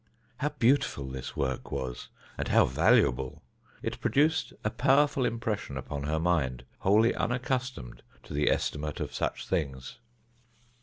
[0.37, 3.43] How beautiful this work was and how valuable!
[3.83, 9.47] It produced a powerful impression upon her mind, wholly unaccustomed to the estimate of such
[9.47, 9.99] things.